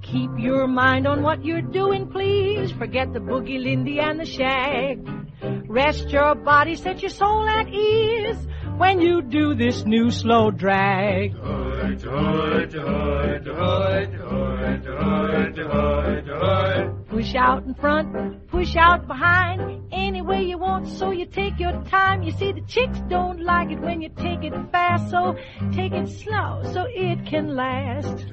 Keep 0.00 0.30
your 0.38 0.66
mind 0.66 1.06
on 1.06 1.22
what 1.22 1.44
you're 1.44 1.60
doing, 1.60 2.08
please. 2.10 2.72
Forget 2.72 3.12
the 3.12 3.20
boogie, 3.20 3.62
Lindy, 3.62 4.00
and 4.00 4.18
the 4.18 4.24
shag. 4.24 5.06
Rest 5.68 6.08
your 6.08 6.34
body, 6.36 6.74
set 6.74 7.02
your 7.02 7.10
soul 7.10 7.46
at 7.46 7.68
ease 7.68 8.48
when 8.78 9.02
you 9.02 9.20
do 9.20 9.54
this 9.54 9.84
new 9.84 10.10
slow 10.10 10.50
drag 10.50 11.34
hood, 11.98 12.02
hood, 12.02 12.72
hood, 12.72 13.46
hood, 13.46 14.14
hood, 14.14 14.84
hood, 14.84 15.58
hood, 15.58 16.26
hood. 16.26 16.99
Push 17.10 17.34
out 17.34 17.64
in 17.64 17.74
front, 17.74 18.46
push 18.46 18.76
out 18.76 19.08
behind, 19.08 19.82
any 19.90 20.22
way 20.22 20.44
you 20.44 20.56
want, 20.58 20.86
so 20.86 21.10
you 21.10 21.26
take 21.26 21.58
your 21.58 21.72
time. 21.90 22.22
You 22.22 22.30
see, 22.30 22.52
the 22.52 22.60
chicks 22.60 23.00
don't 23.08 23.40
like 23.40 23.70
it 23.72 23.80
when 23.80 24.00
you 24.00 24.10
take 24.10 24.44
it 24.44 24.54
fast, 24.70 25.10
so 25.10 25.36
take 25.72 25.90
it 25.92 26.08
slow 26.08 26.62
so 26.72 26.86
it 26.88 27.26
can 27.26 27.56
last. 27.56 28.26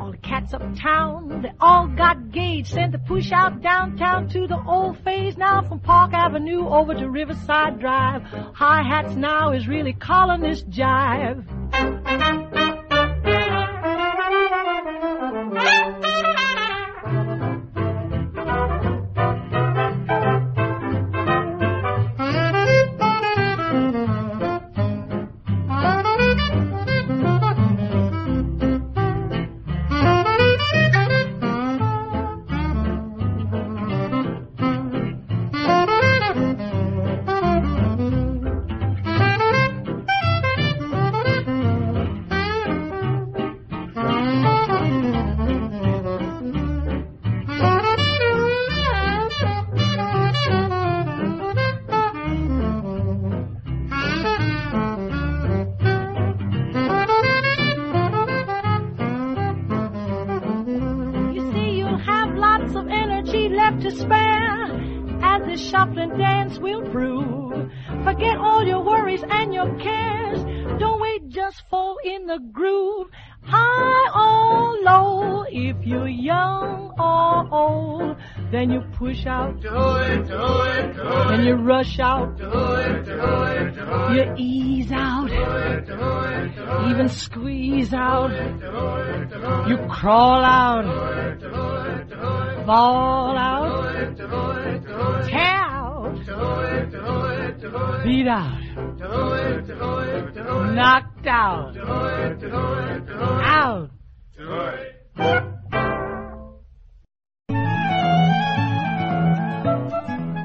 All 0.00 0.10
the 0.12 0.18
cats 0.22 0.54
uptown, 0.54 1.42
they 1.42 1.52
all 1.60 1.88
got 1.88 2.30
gauge, 2.30 2.70
sent 2.70 2.92
to 2.92 2.98
push 2.98 3.32
out 3.32 3.60
downtown 3.60 4.28
to 4.28 4.46
the 4.46 4.62
old 4.64 4.96
phase 5.00 5.36
now 5.36 5.60
from 5.68 5.80
Park 5.80 6.12
Avenue 6.12 6.68
over 6.68 6.94
to 6.94 7.10
Riverside 7.10 7.80
Drive. 7.80 8.22
High 8.54 8.84
hats 8.84 9.16
now 9.16 9.50
is 9.50 9.66
really 9.66 9.92
calling 9.92 10.40
this 10.40 10.62
jive. 10.62 11.44
Young 76.14 76.92
or 76.98 77.54
old, 77.54 78.16
then 78.50 78.70
you 78.70 78.80
push 78.96 79.26
out, 79.26 79.60
Do 79.60 79.68
it, 79.68 80.26
do 80.26 80.34
it, 80.34 80.94
do 80.96 81.02
it. 81.02 81.28
then 81.28 81.44
you 81.44 81.54
rush 81.56 81.98
out, 81.98 82.36
Do 82.36 82.44
it, 82.44 83.04
do 83.04 83.12
it, 83.12 83.74
do 83.74 83.82
it. 83.82 84.14
you 84.14 84.34
ease 84.36 84.92
out, 84.92 85.28
Do 85.28 85.34
it, 85.34 85.86
do 85.86 85.92
it, 85.94 86.54
do 86.56 86.62
it. 86.62 86.90
even 86.90 87.08
squeeze 87.08 87.92
out, 87.94 88.28
Do 88.28 88.34
it, 88.36 88.60
do 88.60 89.46
it. 89.46 89.68
you 89.68 89.76
crawl 89.88 90.42
out, 90.44 90.82
Do 90.84 90.90
it, 90.90 91.40
do 91.40 91.46
it. 92.60 92.66
fall 92.66 93.36
out, 93.36 93.82
Do 93.82 93.98
it, 93.98 94.16
do 94.16 94.24
it, 94.24 94.86
do 94.86 95.12
it. 95.14 95.28
tear 95.28 95.40
out, 95.42 96.14
Do 96.14 96.20
it, 96.20 96.90
do 96.90 97.24
it, 97.26 97.60
do 97.60 97.76
it. 97.76 98.04
beat 98.04 98.26
out, 98.28 98.60
Do 98.74 99.32
it, 99.34 99.66
do 99.66 99.98
it, 99.98 100.34
do 100.34 100.40
it. 100.40 100.72
knocked 100.74 101.26
out, 101.26 101.74
Do 101.74 101.80
it, 101.80 102.40
do 102.40 102.46
it, 102.46 103.06
do 103.06 103.14
it. 103.14 103.44
out. 103.44 103.90
Do 104.36 104.52
it. 105.16 105.53